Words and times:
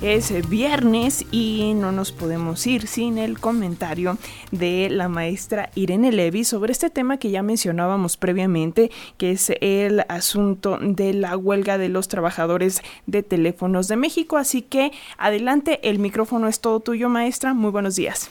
Es 0.00 0.48
viernes 0.48 1.26
y 1.32 1.74
no 1.74 1.90
nos 1.90 2.12
podemos 2.12 2.64
ir 2.68 2.86
sin 2.86 3.18
el 3.18 3.40
comentario 3.40 4.16
de 4.52 4.88
la 4.90 5.08
maestra 5.08 5.70
Irene 5.74 6.12
Levy 6.12 6.44
sobre 6.44 6.70
este 6.70 6.88
tema 6.88 7.18
que 7.18 7.30
ya 7.30 7.42
mencionábamos 7.42 8.16
previamente, 8.16 8.92
que 9.16 9.32
es 9.32 9.50
el 9.60 10.04
asunto 10.08 10.78
de 10.80 11.14
la 11.14 11.36
huelga 11.36 11.78
de 11.78 11.88
los 11.88 12.06
trabajadores 12.06 12.80
de 13.06 13.24
teléfonos 13.24 13.88
de 13.88 13.96
México. 13.96 14.36
Así 14.36 14.62
que 14.62 14.92
adelante, 15.18 15.80
el 15.82 15.98
micrófono 15.98 16.46
es 16.46 16.60
todo 16.60 16.78
tuyo, 16.78 17.08
maestra. 17.08 17.52
Muy 17.52 17.72
buenos 17.72 17.96
días. 17.96 18.30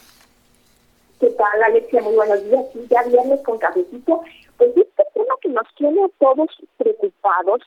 ¿Qué 1.19 1.27
tal, 1.31 1.63
Alexia? 1.63 2.01
Muy 2.01 2.15
buenos 2.15 2.45
días. 2.45 2.63
ya 2.89 3.03
viernes 3.03 3.41
con 3.41 3.57
cafecito. 3.57 4.21
Pues 4.57 4.69
este 4.69 5.03
tema 5.13 5.35
que 5.41 5.49
nos 5.49 5.67
tiene 5.75 6.01
a 6.01 6.07
todos 6.17 6.47
preocupados 6.77 7.61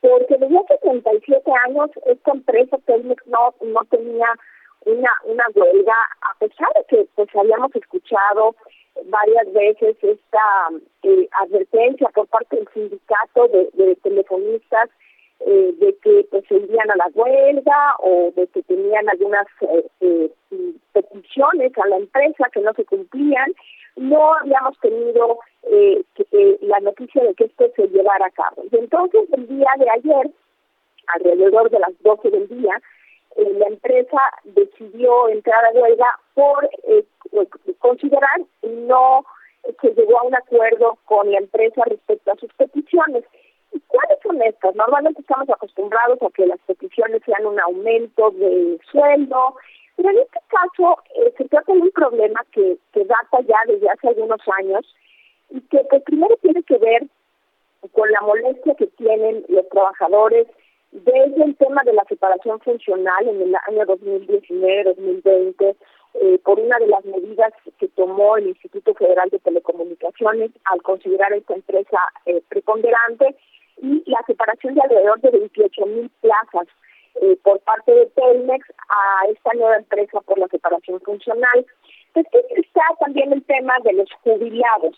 porque 0.00 0.36
desde 0.38 0.58
hace 0.58 0.78
37 0.78 1.50
años 1.66 1.90
esta 2.06 2.32
empresa 2.32 2.78
Telmex 2.86 3.26
no, 3.26 3.54
no 3.62 3.80
tenía 3.90 4.28
una, 4.84 5.10
una 5.24 5.44
huelga, 5.54 5.94
a 6.22 6.38
pesar 6.38 6.68
de 6.74 6.84
que 6.88 7.06
pues 7.14 7.28
habíamos 7.34 7.74
escuchado 7.74 8.54
varias 9.04 9.52
veces 9.52 9.96
esta 10.02 10.68
eh, 11.02 11.28
advertencia 11.42 12.08
por 12.14 12.26
parte 12.28 12.56
del 12.56 12.68
sindicato 12.72 13.48
de, 13.48 13.96
telefonistas 14.02 14.88
eh, 15.40 15.74
de 15.78 15.94
que 16.02 16.26
pues 16.30 16.44
se 16.48 16.56
irían 16.56 16.90
a 16.90 16.96
la 16.96 17.08
huelga 17.14 17.96
o 17.98 18.32
de 18.34 18.46
que 18.48 18.62
tenían 18.62 19.08
algunas 19.08 19.46
eh, 20.00 20.30
peticiones 20.92 21.72
a 21.76 21.88
la 21.88 21.96
empresa 21.96 22.48
que 22.52 22.60
no 22.60 22.72
se 22.72 22.84
cumplían, 22.84 23.52
no 23.96 24.34
habíamos 24.34 24.78
tenido 24.80 25.38
eh, 26.36 26.50
eh, 26.50 26.58
la 26.62 26.80
noticia 26.80 27.22
de 27.22 27.34
que 27.34 27.44
esto 27.44 27.64
se 27.74 27.88
llevara 27.88 28.26
a 28.26 28.30
cabo. 28.30 28.64
Y 28.70 28.76
entonces, 28.76 29.22
el 29.32 29.46
día 29.48 29.70
de 29.78 29.90
ayer, 29.90 30.30
alrededor 31.08 31.70
de 31.70 31.78
las 31.78 32.02
12 32.02 32.30
del 32.30 32.48
día, 32.48 32.80
eh, 33.36 33.52
la 33.58 33.66
empresa 33.66 34.18
decidió 34.44 35.28
entrar 35.28 35.64
a 35.64 35.70
huelga 35.70 36.18
por 36.34 36.68
considerar 37.78 38.40
no 38.62 39.24
se 39.80 39.94
llegó 39.94 40.20
a 40.20 40.24
un 40.24 40.34
acuerdo 40.34 40.98
con 41.04 41.30
la 41.30 41.38
empresa 41.38 41.82
respecto 41.86 42.32
a 42.32 42.36
sus 42.36 42.52
peticiones. 42.54 43.24
¿Y 43.72 43.80
cuáles 43.88 44.18
son 44.22 44.40
estas? 44.42 44.74
Normalmente 44.76 45.20
estamos 45.20 45.48
acostumbrados 45.50 46.22
a 46.22 46.30
que 46.30 46.46
las 46.46 46.60
peticiones 46.60 47.22
sean 47.24 47.46
un 47.46 47.58
aumento 47.60 48.30
de 48.30 48.78
sueldo, 48.90 49.56
pero 49.96 50.10
en 50.10 50.18
este 50.18 50.38
caso 50.48 50.98
se 51.36 51.44
trata 51.46 51.72
de 51.72 51.80
un 51.80 51.90
problema 51.90 52.40
que, 52.52 52.78
que 52.92 53.04
data 53.04 53.40
ya 53.40 53.58
desde 53.66 53.88
hace 53.88 54.08
algunos 54.08 54.40
años 54.58 54.86
y 55.56 55.60
que 55.62 55.78
pues 55.88 56.02
primero 56.02 56.36
tiene 56.42 56.62
que 56.62 56.76
ver 56.78 57.06
con 57.92 58.10
la 58.10 58.20
molestia 58.20 58.74
que 58.74 58.86
tienen 58.88 59.44
los 59.48 59.68
trabajadores 59.68 60.46
desde 60.92 61.44
el 61.44 61.56
tema 61.56 61.82
de 61.84 61.94
la 61.94 62.04
separación 62.08 62.60
funcional 62.60 63.28
en 63.28 63.40
el 63.42 63.54
año 63.54 63.84
2019-2020 63.86 65.76
eh, 66.14 66.38
por 66.44 66.58
una 66.58 66.78
de 66.78 66.86
las 66.86 67.04
medidas 67.04 67.52
que 67.78 67.88
tomó 67.88 68.36
el 68.36 68.48
Instituto 68.48 68.94
Federal 68.94 69.28
de 69.30 69.38
Telecomunicaciones 69.38 70.50
al 70.64 70.82
considerar 70.82 71.32
esta 71.32 71.54
empresa 71.54 71.98
eh, 72.24 72.42
preponderante 72.48 73.34
y 73.82 74.02
la 74.10 74.22
separación 74.26 74.74
de 74.74 74.82
alrededor 74.82 75.20
de 75.20 75.30
28 75.30 75.86
mil 75.86 76.10
plazas 76.20 76.68
eh, 77.20 77.36
por 77.42 77.60
parte 77.60 77.92
de 77.92 78.06
Telmex 78.06 78.66
a 78.88 79.28
esta 79.28 79.52
nueva 79.54 79.76
empresa 79.76 80.20
por 80.22 80.38
la 80.38 80.48
separación 80.48 81.00
funcional. 81.00 81.66
Entonces 82.14 82.44
está 82.56 82.82
también 83.00 83.32
el 83.32 83.44
tema 83.44 83.74
de 83.84 83.92
los 83.92 84.10
jubilados 84.22 84.96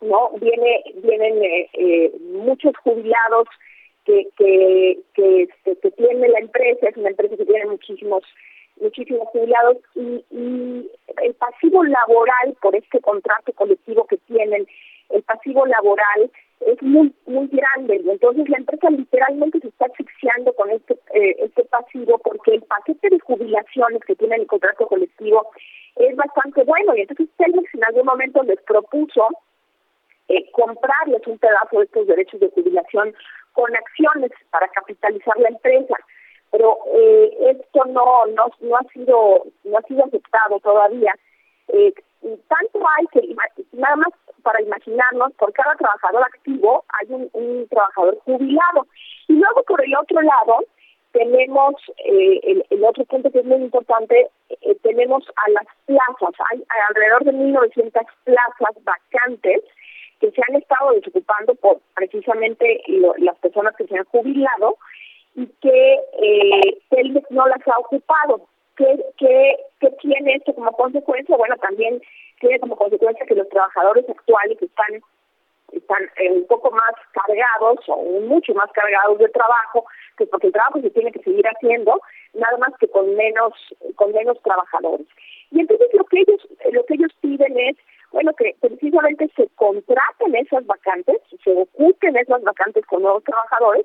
no 0.00 0.30
viene 0.40 0.82
vienen 1.02 1.42
eh, 1.42 1.68
eh, 1.74 2.12
muchos 2.32 2.76
jubilados 2.78 3.48
que 4.04 4.28
que, 4.36 4.98
que 5.14 5.48
que 5.64 5.90
tiene 5.92 6.28
la 6.28 6.38
empresa 6.38 6.88
es 6.88 6.96
una 6.96 7.10
empresa 7.10 7.36
que 7.36 7.46
tiene 7.46 7.66
muchísimos 7.66 8.22
muchísimos 8.80 9.28
jubilados 9.28 9.78
y, 9.94 10.24
y 10.30 10.90
el 11.22 11.34
pasivo 11.34 11.82
laboral 11.84 12.56
por 12.60 12.76
este 12.76 13.00
contrato 13.00 13.52
colectivo 13.52 14.06
que 14.06 14.18
tienen 14.18 14.66
el 15.10 15.22
pasivo 15.22 15.66
laboral 15.66 16.30
es 16.60 16.82
muy 16.82 17.12
muy 17.26 17.48
grande. 17.48 18.00
Y 18.04 18.10
entonces 18.10 18.48
la 18.48 18.58
empresa 18.58 18.90
literalmente 18.90 19.60
se 19.60 19.68
está 19.68 19.86
asfixiando 19.86 20.52
con 20.54 20.70
este 20.70 20.94
eh, 21.14 21.36
este 21.38 21.64
pasivo 21.64 22.18
porque 22.18 22.54
el 22.54 22.62
paquete 22.62 23.10
de 23.10 23.20
jubilaciones 23.20 24.02
que 24.06 24.16
tiene 24.16 24.36
el 24.36 24.46
contrato 24.46 24.86
colectivo 24.86 25.46
es 25.96 26.16
bastante 26.16 26.64
bueno. 26.64 26.96
Y 26.96 27.02
entonces 27.02 27.28
Telmex 27.36 27.74
en 27.74 27.84
algún 27.84 28.06
momento 28.06 28.42
les 28.42 28.60
propuso 28.62 29.28
eh, 30.36 30.50
comprarles 30.52 31.26
un 31.26 31.38
pedazo 31.38 31.78
de 31.78 31.84
estos 31.84 32.06
derechos 32.06 32.40
de 32.40 32.50
jubilación 32.50 33.14
con 33.52 33.74
acciones 33.74 34.30
para 34.50 34.68
capitalizar 34.68 35.36
la 35.38 35.48
empresa. 35.48 35.94
Pero 36.50 36.78
eh, 36.94 37.56
esto 37.56 37.84
no, 37.86 38.26
no 38.26 38.46
no 38.60 38.76
ha 38.76 38.84
sido 38.92 39.44
no 39.64 39.78
ha 39.78 39.82
sido 39.82 40.04
aceptado 40.04 40.60
todavía. 40.60 41.14
Eh, 41.68 41.92
tanto 42.48 42.80
hay 42.96 43.06
que 43.12 43.34
nada 43.72 43.96
más 43.96 44.12
para 44.42 44.62
imaginarnos 44.62 45.32
por 45.34 45.52
cada 45.52 45.74
trabajador 45.74 46.22
activo 46.22 46.84
hay 46.88 47.06
un, 47.10 47.66
trabajador 47.68 48.18
jubilado. 48.24 48.86
Y 49.28 49.34
luego 49.34 49.62
por 49.64 49.84
el 49.84 49.94
otro 49.96 50.22
lado 50.22 50.64
tenemos 51.12 51.74
eh, 52.04 52.40
el, 52.42 52.64
el, 52.70 52.84
otro 52.84 53.04
punto 53.06 53.30
que 53.30 53.40
es 53.40 53.44
muy 53.44 53.56
importante, 53.56 54.28
eh, 54.50 54.76
tenemos 54.82 55.24
a 55.36 55.50
las 55.50 55.66
plazas, 55.86 56.34
hay 56.52 56.62
alrededor 56.90 57.24
de 57.24 57.32
1.900 57.32 58.06
plazas 58.24 58.84
vacantes 58.84 59.62
que 60.20 60.30
se 60.30 60.42
han 60.48 60.56
estado 60.56 60.92
desocupando 60.92 61.54
por 61.56 61.80
precisamente 61.94 62.82
las 63.18 63.36
personas 63.38 63.74
que 63.76 63.86
se 63.86 63.96
han 63.96 64.04
jubilado 64.04 64.76
y 65.34 65.46
que 65.60 66.00
eh, 66.22 67.20
no 67.30 67.46
las 67.46 67.66
ha 67.68 67.78
ocupado. 67.78 68.46
¿Qué, 68.76 69.04
qué, 69.18 69.56
¿Qué 69.80 69.90
tiene 70.02 70.34
esto 70.34 70.54
como 70.54 70.72
consecuencia? 70.72 71.36
Bueno, 71.36 71.56
también 71.56 72.00
tiene 72.40 72.60
como 72.60 72.76
consecuencia 72.76 73.26
que 73.26 73.34
los 73.34 73.48
trabajadores 73.48 74.08
actuales 74.08 74.60
están 74.60 75.02
están 75.72 76.02
eh, 76.16 76.30
un 76.30 76.46
poco 76.46 76.70
más 76.70 76.92
cargados 77.12 77.80
o 77.88 78.20
mucho 78.20 78.54
más 78.54 78.70
cargados 78.72 79.18
de 79.18 79.28
trabajo, 79.28 79.84
pues 80.16 80.28
porque 80.30 80.46
el 80.46 80.52
trabajo 80.52 80.80
se 80.80 80.90
tiene 80.90 81.10
que 81.10 81.22
seguir 81.22 81.44
haciendo, 81.46 82.00
nada 82.34 82.56
más 82.58 82.70
que 82.78 82.88
con 82.88 83.14
menos 83.16 83.52
con 83.96 84.12
menos 84.12 84.40
trabajadores. 84.42 85.06
Y 85.50 85.60
entonces 85.60 85.88
lo 85.92 86.04
que 86.04 86.20
ellos 86.20 86.48
lo 86.70 86.84
que 86.84 86.94
ellos 86.94 87.12
piden 87.20 87.58
es 87.58 87.76
bueno, 88.16 88.32
que 88.32 88.56
precisamente 88.62 89.30
se 89.36 89.46
contraten 89.56 90.34
esas 90.36 90.64
vacantes, 90.64 91.20
se 91.44 91.52
ocupen 91.52 92.16
esas 92.16 92.42
vacantes 92.42 92.86
con 92.86 93.02
nuevos 93.02 93.22
trabajadores 93.24 93.84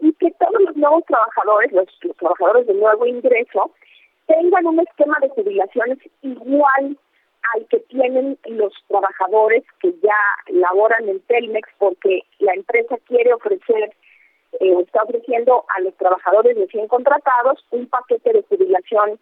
y 0.00 0.12
que 0.12 0.30
todos 0.32 0.60
los 0.60 0.76
nuevos 0.76 1.02
trabajadores, 1.06 1.72
los, 1.72 1.88
trabajadores 2.18 2.66
de 2.66 2.74
nuevo 2.74 3.06
ingreso, 3.06 3.72
tengan 4.26 4.66
un 4.66 4.80
esquema 4.80 5.16
de 5.22 5.30
jubilaciones 5.30 5.96
igual 6.20 6.98
al 7.54 7.66
que 7.68 7.78
tienen 7.88 8.38
los 8.48 8.74
trabajadores 8.86 9.64
que 9.80 9.94
ya 10.02 10.20
laboran 10.48 11.08
en 11.08 11.20
Telmex 11.20 11.66
porque 11.78 12.20
la 12.38 12.52
empresa 12.52 12.98
quiere 13.06 13.32
ofrecer 13.32 13.94
eh, 14.60 14.76
está 14.82 15.04
ofreciendo 15.04 15.64
a 15.74 15.80
los 15.80 15.96
trabajadores 15.96 16.54
recién 16.54 16.86
contratados 16.86 17.64
un 17.70 17.86
paquete 17.86 18.34
de 18.34 18.42
jubilación 18.42 19.18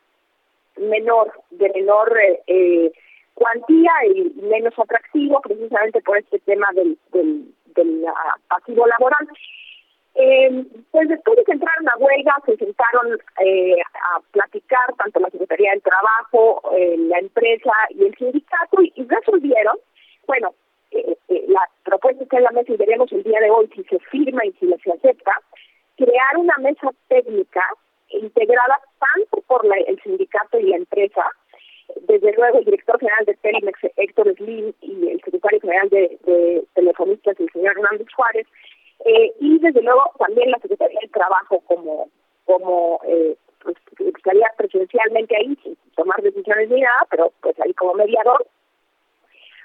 menor, 0.78 1.32
de 1.50 1.70
menor 1.74 2.18
eh, 2.18 2.42
eh 2.48 2.92
cuantía 3.38 3.92
y 4.12 4.32
menos 4.42 4.76
atractivo 4.76 5.40
precisamente 5.40 6.00
por 6.02 6.18
este 6.18 6.40
tema 6.40 6.66
del, 6.74 6.98
del, 7.12 7.54
del 7.74 8.04
pasivo 8.48 8.86
laboral. 8.86 9.28
Eh, 10.20 10.64
pues 10.90 11.08
después 11.08 11.36
de 11.36 11.44
que 11.44 11.52
entraron 11.52 11.88
a 11.88 11.96
huelga, 11.96 12.34
se 12.44 12.56
sentaron 12.56 13.20
eh, 13.44 13.76
a 13.80 14.20
platicar 14.32 14.92
tanto 14.96 15.20
la 15.20 15.30
Secretaría 15.30 15.70
del 15.70 15.82
Trabajo, 15.82 16.60
eh, 16.76 16.96
la 16.98 17.18
empresa 17.20 17.70
y 17.90 18.04
el 18.04 18.16
sindicato 18.16 18.82
y, 18.82 18.92
resolvieron, 19.06 19.76
bueno, 20.26 20.54
eh, 20.90 21.16
eh, 21.28 21.44
la 21.46 21.60
propuesta 21.84 22.24
está 22.24 22.38
en 22.38 22.44
la 22.44 22.50
mesa 22.50 22.72
y 22.72 22.76
veremos 22.76 23.12
el 23.12 23.22
día 23.22 23.38
de 23.38 23.50
hoy 23.50 23.70
si 23.76 23.84
se 23.84 24.00
firma 24.10 24.44
y 24.44 24.50
si 24.54 24.66
se 24.66 24.90
acepta, 24.90 25.32
crear 25.96 26.36
una 26.36 26.56
mesa 26.58 26.90
técnica 27.06 27.62
integrada 28.08 28.80
tanto 28.98 29.40
por 29.46 29.64
la, 29.64 29.76
el 29.76 30.02
sindicato 30.02 30.58
y 30.58 30.70
la 30.70 30.76
empresa, 30.78 31.24
desde 32.08 32.32
luego 32.32 32.58
el 32.58 32.64
director 32.64 32.98
general 32.98 33.24
de 33.26 33.34
Telemex, 33.34 33.78
Héctor 33.96 34.34
Slim, 34.36 34.72
y 34.80 35.08
el 35.08 35.20
secretario 35.20 35.60
general 35.60 35.88
de, 35.90 36.18
de 36.24 36.64
Telefonistas, 36.74 37.38
el 37.38 37.50
señor 37.52 37.72
Hernández 37.76 38.08
Juárez, 38.16 38.46
eh, 39.04 39.32
y 39.40 39.58
desde 39.58 39.82
luego 39.82 40.10
también 40.18 40.50
la 40.50 40.58
Secretaría 40.58 40.98
del 41.00 41.10
Trabajo 41.10 41.60
como 41.66 42.08
como 42.48 42.98
eh, 43.04 43.36
pues, 43.62 43.76
estaría 44.16 44.50
presencialmente 44.56 45.36
ahí 45.36 45.54
sin 45.62 45.76
tomar 45.94 46.20
decisiones 46.22 46.70
ni 46.70 46.80
nada, 46.80 47.06
pero 47.10 47.30
pues 47.42 47.60
ahí 47.60 47.74
como 47.74 47.92
mediador, 47.92 48.46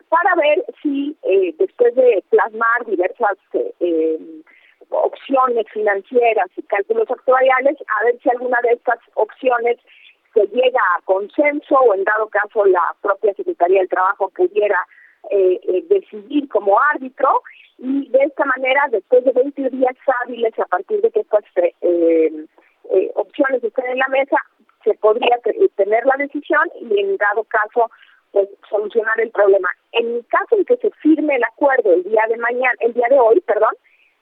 para 0.10 0.36
ver 0.36 0.66
si 0.82 1.16
eh, 1.24 1.56
después 1.58 1.96
de 1.96 2.22
plasmar 2.30 2.86
diversas 2.86 3.38
eh, 3.80 4.20
opciones 4.90 5.66
financieras 5.72 6.50
y 6.58 6.62
cálculos 6.64 7.10
actuariales, 7.10 7.78
a 8.02 8.06
ver 8.06 8.20
si 8.22 8.30
alguna 8.30 8.60
de 8.64 8.74
estas 8.74 9.00
opciones 9.16 9.78
se 10.34 10.48
llega 10.48 10.82
a 10.98 11.02
consenso 11.04 11.76
o 11.76 11.94
en 11.94 12.04
dado 12.04 12.28
caso 12.28 12.66
la 12.66 12.96
propia 13.02 13.34
Secretaría 13.34 13.80
del 13.80 13.90
Trabajo 13.90 14.30
pudiera 14.30 14.78
eh, 15.30 15.60
eh, 15.64 15.86
decidir 15.88 16.50
como 16.50 16.80
árbitro 16.80 17.42
y 17.78 18.10
de 18.10 18.24
esta 18.24 18.46
manera 18.46 18.88
después 18.92 19.24
de 19.24 19.32
20 19.32 19.70
días 19.70 19.96
hábiles 20.24 20.58
a 20.60 20.66
partir 20.66 21.02
de 21.02 21.12
que 21.12 21.22
estas 21.22 21.44
eh, 21.82 22.46
opciones 23.16 23.64
estén 23.64 23.86
en 23.86 24.00
la 24.00 24.08
mesa 24.10 24.38
se 24.84 24.94
podría 24.96 25.40
tener 25.76 26.06
la 26.06 26.16
decisión 26.18 26.70
y 26.82 27.00
en 27.00 27.16
dado 27.18 27.44
caso 27.46 27.90
pues 28.32 28.50
solucionar 28.70 29.18
el 29.20 29.32
problema. 29.32 29.70
En 29.92 30.16
el 30.16 30.26
caso 30.28 30.58
en 30.58 30.66
que 30.66 30.76
se 30.78 30.92
firme 31.02 31.36
el 31.36 31.44
acuerdo 31.44 31.94
el 31.94 32.04
día 32.04 32.24
de 32.28 32.38
mañana, 32.38 32.74
el 32.80 32.94
día 32.94 33.08
de 33.10 33.20
hoy, 33.20 33.40
perdón, 33.42 33.74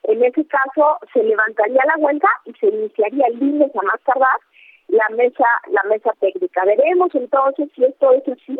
en 0.03 0.23
ese 0.23 0.45
caso 0.45 0.97
se 1.13 1.23
levantaría 1.23 1.81
la 1.85 1.97
huelga 1.97 2.29
y 2.45 2.53
se 2.53 2.67
iniciaría 2.67 3.27
el 3.27 3.39
lunes 3.39 3.71
a 3.75 3.81
más 3.81 4.01
tardar 4.03 4.37
la 5.01 5.15
mesa 5.15 5.45
la 5.69 5.83
mesa 5.83 6.13
técnica. 6.19 6.65
Veremos 6.65 7.13
entonces 7.15 7.69
si 7.75 7.83
esto 7.83 8.13
es 8.13 8.27
así. 8.27 8.59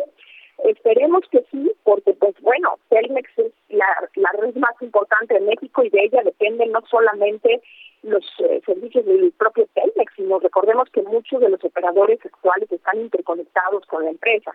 Esperemos 0.64 1.22
que 1.30 1.44
sí, 1.50 1.72
porque 1.82 2.12
pues 2.14 2.34
bueno, 2.40 2.78
Telmex 2.88 3.28
es 3.38 3.52
la, 3.68 3.86
la 4.14 4.30
red 4.38 4.54
más 4.54 4.74
importante 4.80 5.34
de 5.34 5.40
México 5.40 5.82
y 5.82 5.90
de 5.90 6.04
ella 6.04 6.22
dependen 6.22 6.70
no 6.70 6.80
solamente 6.88 7.60
los 8.02 8.24
eh, 8.38 8.60
servicios 8.64 9.04
del 9.06 9.32
propio 9.32 9.66
Telmex, 9.74 10.12
sino 10.14 10.38
recordemos 10.38 10.88
que 10.90 11.02
muchos 11.02 11.40
de 11.40 11.48
los 11.48 11.64
operadores 11.64 12.18
actuales 12.24 12.70
están 12.70 13.00
interconectados 13.00 13.86
con 13.86 14.04
la 14.04 14.10
empresa. 14.10 14.52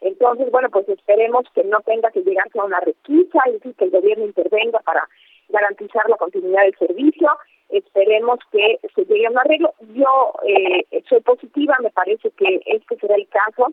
Entonces, 0.00 0.50
bueno, 0.50 0.70
pues 0.70 0.88
esperemos 0.88 1.44
que 1.54 1.64
no 1.64 1.80
tenga 1.80 2.10
que 2.10 2.22
llegarse 2.22 2.58
a 2.58 2.64
una 2.64 2.80
requisa 2.80 3.38
y 3.48 3.72
que 3.72 3.84
el 3.84 3.90
gobierno 3.90 4.24
intervenga 4.24 4.80
para 4.80 5.08
garantizar 5.48 6.08
la 6.08 6.16
continuidad 6.16 6.62
del 6.62 6.76
servicio. 6.78 7.28
Esperemos 7.76 8.38
que 8.52 8.78
se 8.94 9.04
llegue 9.04 9.26
a 9.26 9.30
un 9.30 9.38
arreglo. 9.38 9.74
Yo 9.94 10.32
eh, 10.46 10.86
soy 11.08 11.20
positiva, 11.20 11.76
me 11.82 11.90
parece 11.90 12.30
que 12.30 12.60
este 12.66 12.96
será 12.96 13.16
el 13.16 13.28
caso. 13.28 13.72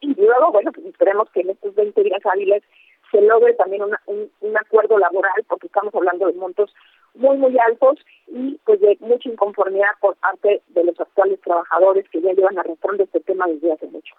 Y 0.00 0.14
luego, 0.14 0.52
bueno, 0.52 0.72
pues 0.72 0.86
esperemos 0.86 1.28
que 1.30 1.40
en 1.40 1.50
estos 1.50 1.74
20 1.74 2.02
días 2.02 2.24
hábiles 2.24 2.62
se 3.10 3.20
logre 3.20 3.54
también 3.54 3.82
un, 3.82 4.30
un 4.40 4.56
acuerdo 4.56 4.98
laboral, 4.98 5.44
porque 5.48 5.66
estamos 5.66 5.94
hablando 5.94 6.26
de 6.26 6.32
montos 6.32 6.72
muy, 7.16 7.36
muy 7.36 7.58
altos 7.58 7.98
y 8.26 8.58
pues 8.64 8.80
de 8.80 8.96
mucha 9.00 9.28
inconformidad 9.28 9.90
por 10.00 10.16
parte 10.16 10.62
de 10.68 10.84
los 10.84 10.98
actuales 11.00 11.40
trabajadores 11.40 12.08
que 12.10 12.20
ya 12.20 12.32
llevan 12.32 12.58
arrastrando 12.58 13.04
este 13.04 13.20
tema 13.20 13.46
desde 13.46 13.72
hace 13.72 13.86
mucho. 13.86 14.14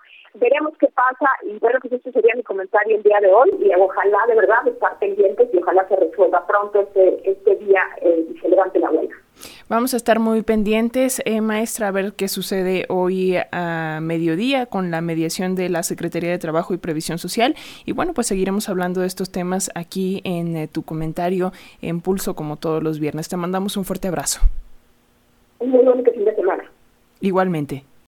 Veremos 0.50 0.78
qué 0.80 0.88
pasa 0.88 1.30
y 1.44 1.60
bueno, 1.60 1.78
pues 1.82 1.92
este 1.92 2.10
sería 2.14 2.34
mi 2.34 2.44
comentario 2.44 2.96
el 2.96 3.04
día 3.04 3.20
de 3.20 3.28
hoy 3.34 3.50
y 3.60 3.70
ojalá 3.78 4.20
de 4.30 4.36
verdad 4.36 4.66
estar 4.66 4.98
pendientes 4.98 5.50
y 5.52 5.58
ojalá 5.58 5.86
se 5.90 5.98
resuelva 5.98 6.48
pronto 6.48 6.80
este, 6.80 7.30
este 7.30 7.56
día 7.58 7.82
eh, 8.02 8.28
y 8.34 8.40
se 8.40 8.48
levante 8.48 8.80
la 8.80 8.90
huelga. 8.90 9.14
Vamos 9.68 9.94
a 9.94 9.98
estar 9.98 10.20
muy 10.20 10.44
pendientes, 10.44 11.22
eh, 11.26 11.42
maestra, 11.42 11.90
a 11.90 11.92
ver 11.92 12.14
qué 12.14 12.30
sucede 12.30 12.86
hoy 12.88 13.36
a 13.52 14.00
mediodía 14.02 14.68
con 14.68 14.90
la 14.90 15.02
mediación 15.02 15.56
de 15.56 15.68
la 15.68 15.84
Secretaría 15.84 16.32
de 16.32 16.38
Trabajo 16.38 16.74
y 16.74 16.78
Previsión 16.78 17.18
Social. 17.18 17.54
Y 17.84 17.92
bueno, 17.92 18.14
pues 18.14 18.28
seguiremos 18.28 18.70
hablando 18.70 19.02
de 19.02 19.08
estos 19.08 19.30
temas 19.30 19.70
aquí 19.76 20.22
en 20.24 20.56
eh, 20.56 20.70
tu 20.70 20.84
comentario 20.84 21.52
en 21.82 22.00
Pulso 22.00 22.38
como 22.38 22.56
todos 22.56 22.82
los 22.82 23.02
viernes. 23.02 23.28
Te 23.28 23.36
mandamos 23.36 23.76
un 23.76 23.84
fuerte 23.84 24.08
abrazo. 24.08 24.40
Un 25.60 25.72
muy 25.72 25.84
buen 25.84 26.06
fin 26.06 26.24
de 26.24 26.36
semana. 26.36 26.64
Igualmente. 27.20 27.84